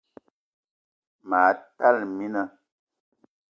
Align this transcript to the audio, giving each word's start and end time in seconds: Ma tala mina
Ma 1.29 1.41
tala 1.77 2.03
mina 2.17 2.41